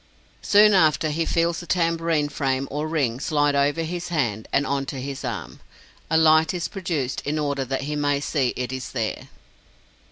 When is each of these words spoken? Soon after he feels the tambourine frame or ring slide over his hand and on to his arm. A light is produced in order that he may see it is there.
Soon 0.41 0.73
after 0.73 1.11
he 1.11 1.27
feels 1.27 1.59
the 1.59 1.67
tambourine 1.67 2.27
frame 2.27 2.67
or 2.71 2.87
ring 2.87 3.19
slide 3.19 3.53
over 3.53 3.83
his 3.83 4.07
hand 4.07 4.47
and 4.51 4.65
on 4.65 4.83
to 4.87 4.99
his 4.99 5.23
arm. 5.23 5.59
A 6.09 6.17
light 6.17 6.55
is 6.55 6.67
produced 6.67 7.21
in 7.21 7.37
order 7.37 7.63
that 7.65 7.81
he 7.81 7.95
may 7.95 8.19
see 8.19 8.47
it 8.57 8.71
is 8.71 8.93
there. 8.93 9.27